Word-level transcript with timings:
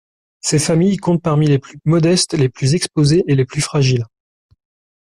Ces 0.39 0.57
familles 0.57 0.97
comptent 0.97 1.21
parmi 1.21 1.45
les 1.45 1.59
plus 1.59 1.77
modestes, 1.85 2.33
les 2.33 2.49
plus 2.49 2.73
exposées 2.73 3.23
et 3.27 3.35
les 3.35 3.45
plus 3.45 3.61
fragiles. 3.61 4.07